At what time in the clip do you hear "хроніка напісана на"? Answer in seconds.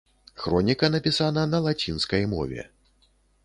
0.43-1.61